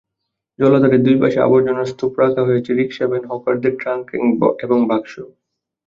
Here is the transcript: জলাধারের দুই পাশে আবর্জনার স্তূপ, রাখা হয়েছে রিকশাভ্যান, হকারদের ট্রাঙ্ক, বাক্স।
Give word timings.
জলাধারের 0.59 1.01
দুই 1.03 1.15
পাশে 1.21 1.39
আবর্জনার 1.41 1.89
স্তূপ, 1.91 2.11
রাখা 2.19 2.41
হয়েছে 2.43 2.71
রিকশাভ্যান, 2.73 3.23
হকারদের 3.31 3.73
ট্রাঙ্ক, 3.79 4.07
বাক্স। 4.89 5.13